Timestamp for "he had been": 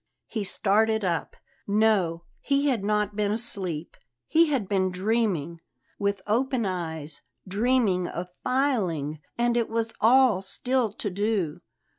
4.27-4.89